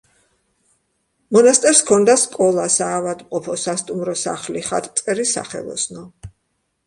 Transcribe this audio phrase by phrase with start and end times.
[1.35, 6.05] მონასტერს ჰქონდა სკოლა, საავადმყოფო, სასტუმრო სახლი, ხატმწერი სახელოსნო.